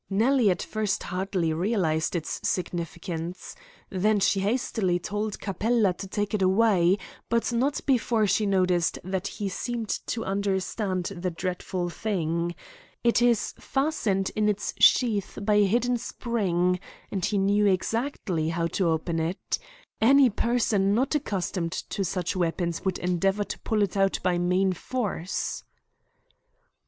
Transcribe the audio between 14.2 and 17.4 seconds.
in its sheath by a hidden spring, and he